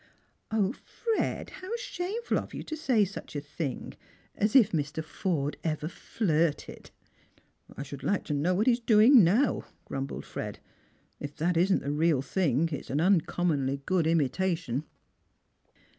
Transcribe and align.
"0, 0.51 0.73
Fred, 0.83 1.49
how 1.61 1.69
shameful 1.77 2.39
of 2.39 2.55
you 2.55 2.63
to 2.63 2.75
say 2.75 3.05
such 3.05 3.35
a 3.35 3.39
thing! 3.39 3.93
Aa 4.41 4.45
if 4.45 4.71
Mr. 4.71 5.03
Forde 5.03 5.57
ever 5.63 5.87
flirted!"" 5.87 6.89
I 7.77 7.83
should 7.83 8.01
like 8.01 8.23
to 8.23 8.33
know 8.33 8.55
what 8.55 8.65
he's 8.65 8.79
doing 8.79 9.23
now," 9.23 9.63
grim? 9.85 10.07
bled 10.07 10.25
Fred." 10.25 10.57
If 11.19 11.35
that 11.35 11.55
isn't 11.55 11.83
the 11.83 11.91
real 11.91 12.23
thing, 12.23 12.69
it's 12.71 12.89
an 12.89 12.99
uncommonly 12.99 13.83
good 13.85 14.07
imitation." 14.07 14.85